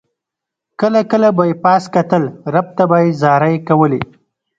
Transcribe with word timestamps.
کله 0.81 1.01
کله 1.11 1.29
به 1.37 1.43
یې 1.49 1.55
پاس 1.63 1.83
کتل 1.95 2.23
رب 2.53 2.67
ته 2.77 2.83
به 2.89 2.97
یې 3.03 3.09
زارۍ 3.21 3.55
کولې. 3.67 4.01